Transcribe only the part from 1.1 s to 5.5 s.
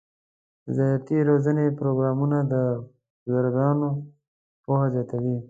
روزنې پروګرامونه د بزګرانو پوهه زیاتوي.